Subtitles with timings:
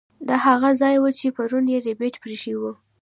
[0.27, 2.61] دا هغه ځای و چې پرون یې ربیټ پریښی و